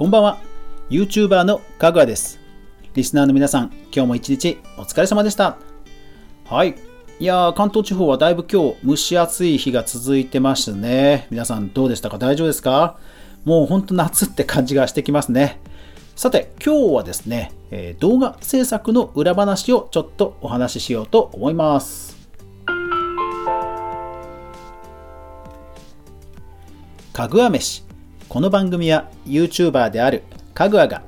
[0.00, 0.38] こんばんは。
[0.88, 2.40] YouTuber のかぐわです。
[2.94, 5.58] リスナーの皆さん、今日も一日お疲れ様でした。
[6.46, 6.74] はい。
[7.18, 11.26] いやー、関東地方はだいぶ今日蒸し暑い日が続いてますね。
[11.30, 12.16] 皆さんどうでしたか？
[12.16, 12.98] 大丈夫ですか？
[13.44, 15.60] もうほんと夏って感じがしてきますね。
[16.16, 22.16] さて、今日はですね、えー動画制作の裏話をちょっとお話ししようと思います。
[27.12, 27.84] かぐわ飯。
[28.30, 30.22] この番組は YouTuber である
[30.54, 31.02] かぐわが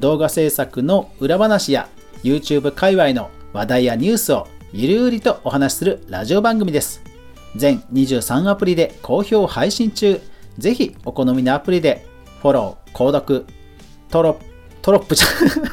[0.00, 1.88] 動画制作の裏話や
[2.24, 7.00] YouTube 界隈の話題やニュースをゆるうりとお話しするラジオ番組です。
[7.54, 10.20] 全23アプリで好評配信中。
[10.58, 12.08] ぜひお好みのアプリで
[12.42, 13.46] フォロー、購読、
[14.10, 14.36] トロ
[14.82, 15.28] トロップじゃ、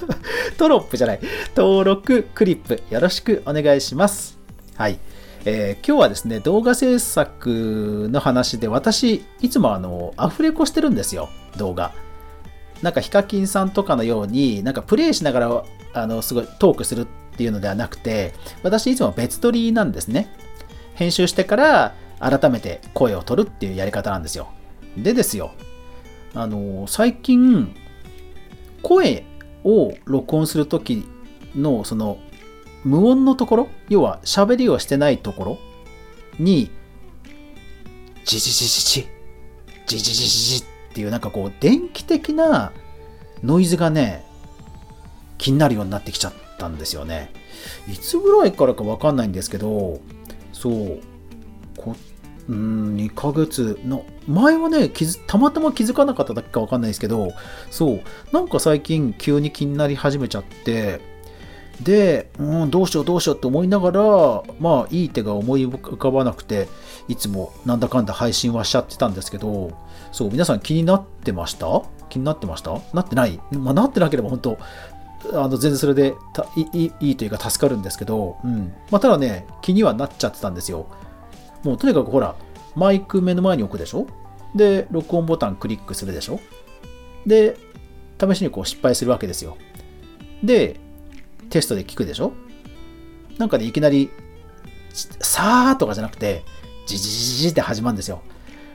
[0.55, 1.19] トロップじゃない、
[1.55, 4.37] 登録、クリップよろしくお願いします。
[4.75, 4.99] はい。
[5.43, 11.91] えー今日はですね、動画制作の話で、私、いつもあの、アフレコしてるんですよ、動画。
[12.83, 17.05] なんか、ヒカキンさんとかのように、なんか、プレイしながら、あの、すごいトークするっ
[17.37, 20.31] ていうのではなくて、私、いつも別撮りなんですね。
[20.93, 24.47] 編集してから、改めて声を取るっていうやり方なんですよ。
[24.95, 25.51] でですよ、
[26.35, 27.75] あの、最近、
[28.83, 29.23] 声
[29.63, 31.03] を録音するとき
[31.55, 32.19] の、その、
[32.83, 33.67] 無音のところ？
[33.89, 35.57] 要は喋りをしてないところ？
[36.39, 36.71] に
[38.25, 39.07] ジジジジジ
[39.87, 42.71] ジジジジジっていうなんかこう電気的な
[43.43, 44.25] ノイズがね
[45.37, 47.31] 気になるようになってきちゃったんですよね。
[47.87, 49.99] いつぐらいからかわかんないんですけど
[50.53, 50.99] そう
[51.77, 51.95] こ
[52.47, 53.79] うん2ヶ月。
[53.85, 57.31] の前はね気づたまたま気づかなかっただけかわかんないですけど
[57.69, 61.01] そうなんか最近急に気になり始めちゃって
[61.83, 66.67] で、うん、どうしようどうしようって思いながら、まあ、いい手が思い浮かばなくて、
[67.07, 69.71] いつもなんだかんだ配信はしちゃってたんですけど、
[70.11, 71.81] そう、皆さん気になってました？
[72.09, 72.79] 気になってました？
[72.93, 73.39] なってない？
[73.51, 74.57] まあ、なってなければ本当、
[75.33, 78.73] あの全然それでたいいいいというか助かるんですけど、うん。
[78.91, 80.87] まあ、ただね、気にはなっちゃってたんですよ。
[81.63, 82.35] もうとにかくほら、
[82.75, 84.07] マイク目の前に置くでしょ？
[84.55, 86.39] で、録音ボタンクリックするでしょ？
[87.25, 87.57] で、
[88.19, 89.57] 試しにこう失敗するわけですよ。
[90.43, 90.79] で、
[91.51, 92.33] テストで聞くでしょ？
[93.37, 94.09] なんかでいきなり、
[94.93, 96.43] さーとかじゃなくて、
[96.87, 98.21] じじじじって始まるんですよ。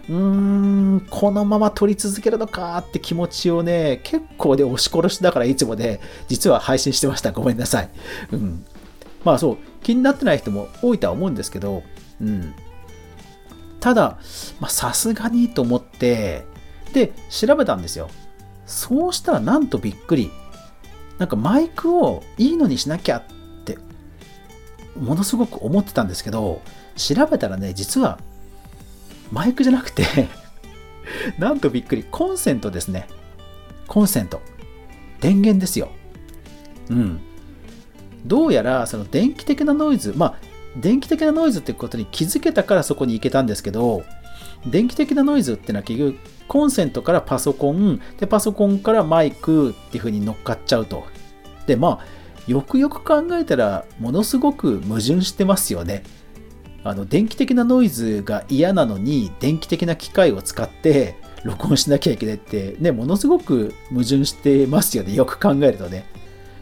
[0.08, 7.32] うーん、このまま撮り続けるのかって気持ちをね、結構で押し殺しだからいつもね、実は配信してました。
[7.32, 7.90] ごめんなさい。
[8.30, 8.64] うん。
[9.24, 11.82] まあそう、気になってない人も多いとは思うんですけど、
[12.20, 12.54] うん。
[13.80, 14.18] ただ、
[14.68, 16.44] さすがにと思って、
[16.92, 18.08] で、調べたんですよ。
[18.64, 20.30] そうしたらなんとびっくり。
[21.18, 23.22] なんかマイクをいいのにしなきゃっ
[23.64, 23.78] て
[24.98, 26.60] ものすごく思ってたんですけど
[26.96, 28.18] 調べたらね実は
[29.32, 30.28] マイクじゃなくて
[31.38, 33.06] なんとびっくりコンセントですね。
[33.86, 34.40] コンセント。
[35.20, 35.88] 電源ですよ。
[36.90, 37.20] うん。
[38.24, 40.34] どうやらその電気的なノイズまあ
[40.76, 44.04] 電気的なノイズってことに気づけたからそこに行けたんですけど
[44.66, 46.18] 電気的なノイズっていうのは結局
[46.48, 51.04] コンセントからパソコンでパソコンからマイクっていう風に乗っかっちゃうと。
[51.66, 56.04] でまあよくよく考えたらものすごく矛盾してますよね。
[56.84, 65.14] あの電気的なノイズが嫌なのに電気的な機械を使って録音しなきゃいけないってねものすごく矛盾してますよね。
[65.14, 66.06] よく考えるとね。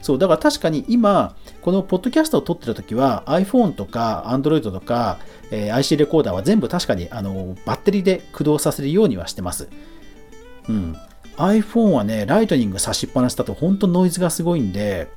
[0.05, 5.19] そうだから確かに今このポッドキャストを撮ってる時は iPhone とか Android とか、
[5.51, 9.71] えー IC レコーダーは全部確かにあのバッテリーで駆動させるようにはしてます。
[10.69, 10.95] うん。
[11.39, 15.09] iPhone はね、ライトニング差しっぱなしだと本当ノイズがすごいんで、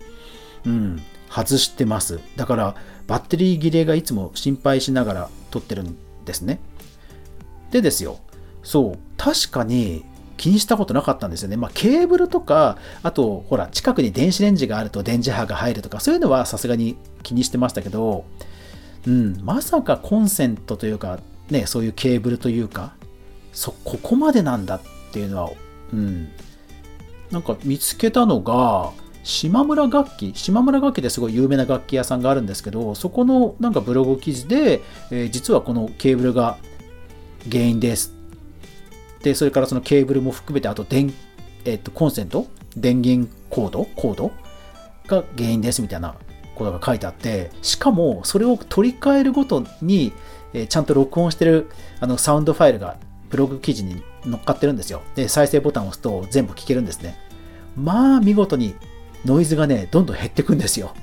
[0.65, 2.21] うん、外してます。
[2.37, 2.75] だから
[3.07, 6.61] バッテリー切れがいつも心配しながら撮ってるんですね。
[7.71, 8.19] でですよ、
[8.63, 10.05] そう、確かに
[10.37, 11.57] 気にしたことなかったんですよね。
[11.57, 18.25] まあ、ケーブルとか、あと、ほら、近くに電子レンジがあると電磁波が入るとか、そういうのはさすがに気にしてましたけど、
[19.05, 22.93] うん、まさかコンセントというか、ね、そういうケーブルというか、
[23.51, 24.81] そ、ここまでなんだっ
[25.11, 25.51] ていうのは、
[25.91, 26.29] うん、
[27.31, 28.91] なんか見つけたのが、
[29.23, 34.81] 島村楽器、島村楽器ですごい有名な楽器屋さんがあるんですけど、そこのなんかブログ記事で、
[35.11, 36.57] えー実はこのケーブルが
[37.51, 38.16] 原因です
[39.21, 41.13] で、それからそのケーブルも含めて、あと電、
[41.65, 42.47] えっと、コンセント？
[42.75, 43.85] 電源コード？
[43.95, 44.31] コード？
[45.07, 46.15] が原因ですみたいな
[46.55, 50.13] ことが書いてあって、しかもそれを取り替えるごとに、
[50.53, 51.69] えーちゃんと録音してる
[51.99, 52.97] あのサウンドファイルが
[53.29, 55.01] ブログ記事に乗っかってるんですよ。
[55.15, 57.17] で、再生ボタンを押すと全部聞けるんですね。
[57.75, 58.75] まあ、見事に
[59.25, 60.93] ノイズがね、どんどん減ってくんですよ。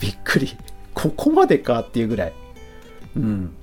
[0.00, 0.56] びっくり。
[0.94, 2.32] ここまでかっていうぐらい。
[3.16, 3.54] うん。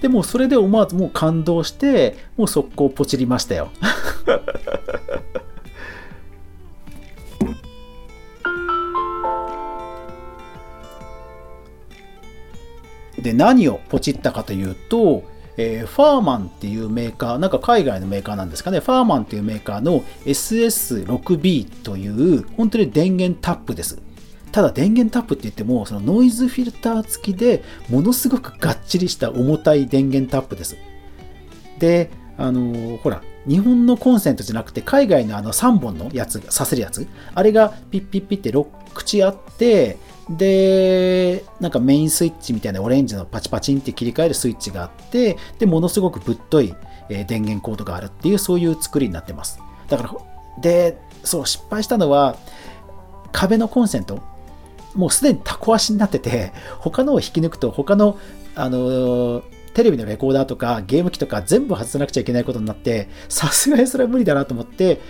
[0.00, 3.70] でもそれで思わずもう感動してもう速攻ポチりましたよ。
[13.18, 15.24] で何をポチったかというと、
[15.56, 18.78] えー、ファーマンっていうメーカーなんか海外のメーカーなんですかね。
[18.78, 24.00] ファーマンっていうメーカーの SS6B という本当に電源タップです。
[24.52, 30.76] ただ電源タップって言っても、そのノイズフィルター付きでものすごくがっちりした重たい電源タップです。
[31.78, 39.96] で、あのー、ほら、日本のコンセントじゃなくて、海外のあの3本のやつ、させるやつ、あれがピッピッピって6口あって、
[40.30, 46.74] で、なんかメインスイッチみたいなオレンジのパチパチンって切り替えるスイッチがあって、で、ものすごくぶっとい、
[47.26, 49.60] 電源コードがあるっていう、そういう作りになってます。
[49.88, 50.14] だから、
[50.60, 52.36] で、そう、失敗したのは、
[53.32, 54.20] 壁のコンセント、
[54.94, 58.18] もうすでにタコ足になってて、他のを引き抜くと、他の、
[58.54, 59.42] あの
[59.74, 65.00] テレビのレコーダーとかゲーム機とか全部外さなくちゃいけないことになって、さすがにそれは無理だなと思って、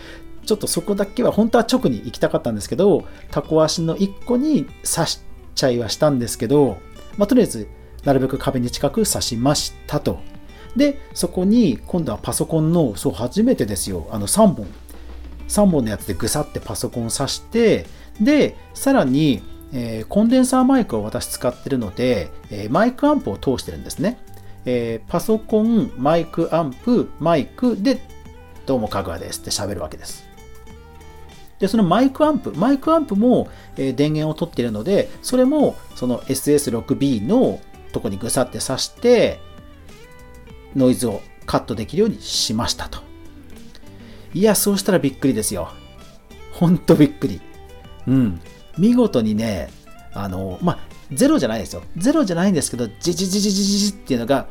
[0.45, 5.21] ちょっとそこだけは本当は直に行きたかったんですけど、タコ足の1個に刺し
[5.55, 6.79] ちゃいはしたんですけど、
[7.17, 7.69] まあ、とりあえず
[8.05, 10.21] なるべく壁に近く刺しましたと。
[10.77, 14.67] で、そこに今度はパソコンの、そう、初めてですよ、あの3本、
[15.49, 17.87] 3本のやつでぐさってパソコンを刺して、
[18.21, 19.43] で、さらに、
[19.73, 24.19] えー、コンデンサーマイクを私使ってるので、えー、マイクアンプを通してるんですね。
[24.65, 28.01] えー、パソコン、マイクアンプ、マイクで、
[28.67, 30.29] どうもかぐわですって喋るわけです。
[31.59, 37.61] で、そのマイクアンプ、マイクアンプも、え、電源を取っているので、それもその SS6B の
[37.93, 39.41] とこにぐさって挿して、
[40.77, 43.01] ノイズをカットできるようにしましたと。
[44.35, 45.73] いや、そうしたらびっくりですよ。
[46.53, 47.41] ほんとびっくり。
[48.07, 48.41] うん。
[48.79, 49.69] 見事にね、
[50.13, 50.79] あの、まあ、
[51.13, 51.83] ゼロじゃないですよ。
[51.97, 54.47] ゼロじゃないんですけど、ジジジジジジっていうのが、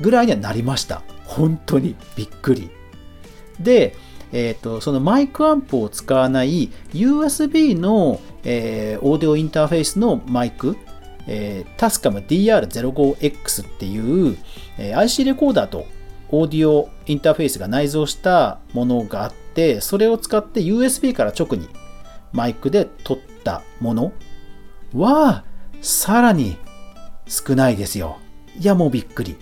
[0.00, 1.02] ぐらいにはなりました。
[1.24, 2.70] 本当にびっくり。
[3.60, 3.96] で、
[4.32, 10.76] えーと、そのマイクアンプを使わない USB の、えー、オーディオインターフェースのマイク、
[11.28, 14.36] えー、タスカム DR05X っていう、
[14.76, 15.86] えー、IC レコーダーと
[16.30, 21.68] オーディオインターフェースが内蔵したものがあって、それを使って USB から直に
[22.34, 24.12] マイクで撮ったもの
[24.92, 25.44] は、
[25.80, 26.58] さらに
[27.26, 28.18] 少ないですよ。
[28.58, 29.36] いや、もうびっくり。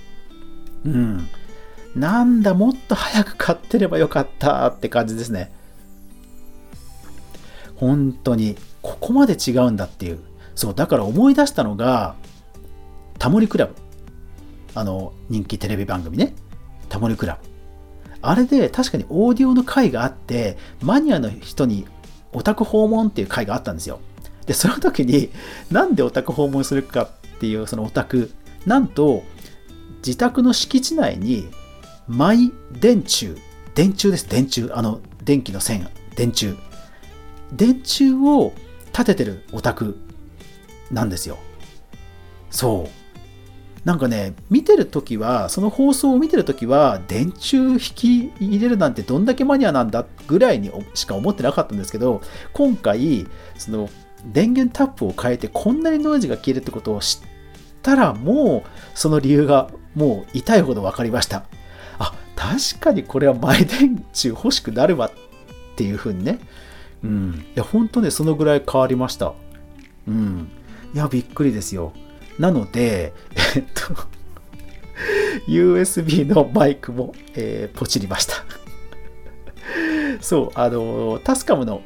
[0.84, 1.28] うん。
[1.96, 5.52] なんだ、もっと早く買ってればよかったって感じですね。
[7.76, 10.20] 本当に、ここまで違うんだっていう。
[10.54, 12.14] そう、だから思い出したのが、
[13.18, 13.74] タモリクラブ。
[14.74, 16.34] あの、人気テレビ番組ね。
[16.90, 17.48] タモリクラブ。
[18.20, 21.86] あれで確かにオーディオの回があって、マニアの人に
[22.32, 24.00] オタク訪問っていう回があったんですよ。
[24.46, 25.30] で、その時に、
[25.70, 27.08] なんでオタク訪問するかっ
[27.38, 28.30] ていうそのオタク、
[28.66, 29.22] なんと、
[30.04, 31.48] 自宅の敷地内に
[32.08, 33.34] マイ電柱、
[33.74, 34.76] 電柱です、電柱。
[34.76, 36.54] あの、電気の線、電柱。
[37.52, 38.52] 電柱を
[38.86, 39.98] 立ててるオタク
[40.90, 41.38] なんですよ。
[42.50, 43.01] そう。
[43.84, 52.20] なんかね、見てるときは、その放送を見てるときは、電柱引き入れるなんてどんだけマニアなんだぐらいにしか思ってなかったんですけど、
[52.52, 53.26] 今回、
[53.58, 53.88] その
[54.24, 57.28] 電源タップを変えてこんなにノイズが消えるってことを知っ
[57.82, 61.44] たら、もうその理由がもう痛いほど分かりました。
[61.98, 65.12] あ、確かにこれは前電柱欲しくなるわっ
[65.74, 66.38] ていう風にね。
[67.02, 67.44] うん。
[67.54, 69.34] いや、本当ね、そのぐらい変わりました。
[70.06, 70.48] うん。
[70.94, 71.92] いや、びっくりですよ。
[72.38, 73.12] なので、
[73.56, 73.94] えっと、
[75.48, 78.34] USB のマイクも、えー、ポチりました。
[80.20, 81.82] そう、あの、タスカムの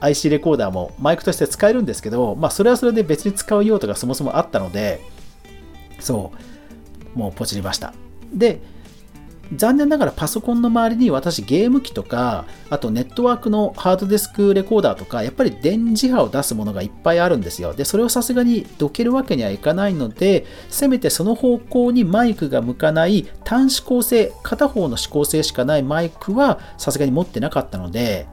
[0.00, 5.00] IC レコーダーもマイクとして使えるんですけど、まあ、それはそれで別に使う用途がそもそもあったので、
[6.00, 6.32] そ
[7.14, 7.94] う、もうポチりました。
[8.32, 8.60] で、
[9.52, 17.74] 残念ながらパソコンの周りに私ゲーム機とか、あとネットワークのハードディスクレコーダーとか、やっぱり電磁波を出すものがいっぱいあるんですよ。
[17.74, 28.26] で、それをさすがにどけるわけにはいかないので、せめてその方向にマイクが向かない単指向性、片方の指向性しかないマイクはさすがに持ってなかったので、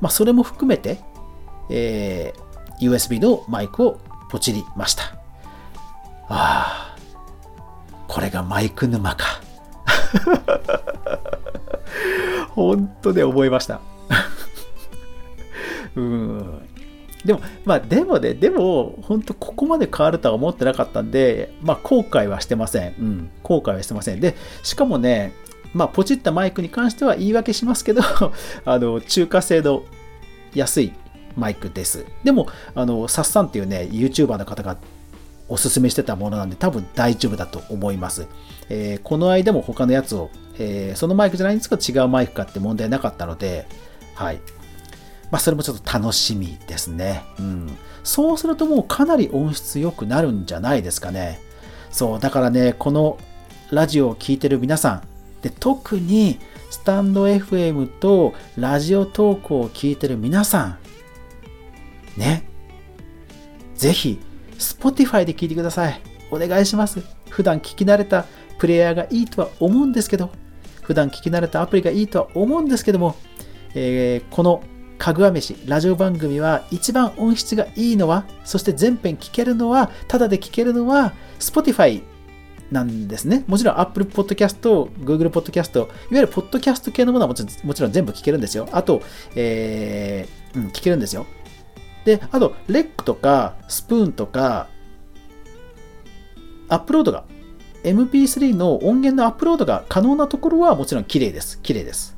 [0.00, 0.98] まあ、それも含めて、
[1.70, 4.00] えー、USB のマイクを
[4.30, 5.04] ポチりました。
[6.28, 6.96] ああ、
[8.08, 9.42] これがマイク沼か。
[12.50, 13.80] 本当で思いました。
[15.96, 16.62] うん。
[17.24, 22.94] でも、まあ、でもね、でも、本当ここまで変わるとは思ってなかったんで、まあ、後悔はしてません。
[22.98, 24.20] うん、後悔はしてません。
[24.20, 25.32] で、しかもね、
[25.72, 28.02] まあ、ポチったマイクに関しては言い訳しますけど、
[28.64, 29.84] あの、中華製の
[30.54, 30.92] 安い
[31.36, 32.04] マイクです。
[32.24, 34.76] でも、あの、サッサンっていうね、YouTuber の方が
[35.48, 38.26] おすすめしてたものなんで多分大丈夫だと思います。
[38.68, 43.66] えー、この間も他のやつを、えー、そのマイクじゃないんですけど違うマイクかって問題なかったので、
[44.14, 44.40] はい。
[45.30, 47.22] まあ、それもちょっと楽しみですね。
[47.38, 47.78] うん。
[48.04, 51.40] そうするともうかなり音質良くなるんじゃないですかね。
[51.90, 53.18] そう、だからね、この
[53.70, 55.02] ラジオを聴いてる皆さん、
[55.42, 56.38] で特に
[56.70, 60.78] スタンド FM とラジオ投稿を聞いてる皆さ
[62.16, 62.48] ん、ね、
[63.74, 64.18] ぜひ
[64.62, 66.00] Spotify で聞いてください。
[66.30, 67.02] お願いします。
[67.28, 68.26] 普段聞き慣れた
[68.58, 70.30] プレイヤーがいいとは思うんですけど、
[70.82, 73.16] 普段聞き慣れたアプリがいいとは思うんですけども、
[73.74, 74.62] えー、この
[74.98, 82.02] かぐわ飯ラジオ番組は一番音質がいいのは、そして全編聞けるのは、ただで聞けるのは、Spotify
[82.70, 83.44] なんですね。
[83.46, 84.60] もちろん Apple Podcast、
[85.04, 88.68] Google Podcast、いわゆるポッドキャスト系のものはもちろんもちろん全部聞けるんですよ。
[88.72, 89.02] あと、
[89.34, 91.26] えー、うん、聞けるんですよ。
[92.04, 94.68] で、あと、レックとか、スプーンとか、
[96.68, 97.24] アップロードが、
[97.84, 101.60] MP3 の音源のアップロードが可能なところはもちろん綺麗です。
[101.62, 102.16] 綺麗です。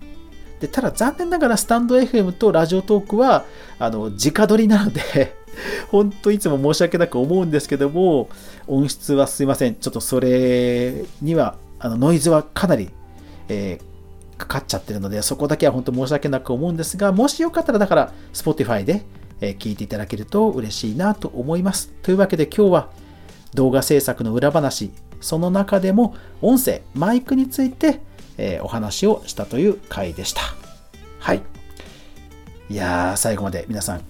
[0.64, 3.44] でただ残念ながらスタンド FM とラジオトークは
[3.78, 5.36] あの直撮りなので
[5.90, 8.28] 本当いつも申し訳なく思うんですけども
[8.66, 12.90] 音質はすいませんちょっとそれにはあのノイズはかなり、
[13.48, 19.04] えー、かかっちゃってるのでそこだけは本当申し訳なく思うんですがもしよかったらだから Spotify で、
[19.44, 22.90] えー、聞いていただけると嬉しいなと思いますというわけで今日は
[23.54, 28.00] 動画制作の裏話その中でも音声マイクについて
[28.36, 30.42] えー、お話をしたという回でした。
[31.18, 31.42] はい。
[32.70, 34.00] いやー、最後まで皆さん、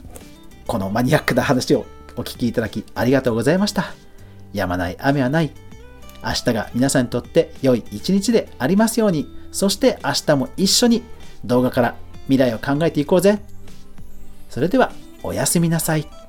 [0.67, 1.87] このマニアックな話を
[2.17, 3.93] お聞きいただきありがとうございました。
[4.53, 5.53] やまない雨はない。
[6.25, 11.03] 明日が皆さんにとって良い一日でありますように、そして明日も一緒に
[11.45, 11.95] 動画から
[12.29, 13.41] 未来を考えていこうぜ。
[14.49, 14.93] それでは、
[15.25, 16.24] おやすみなさい。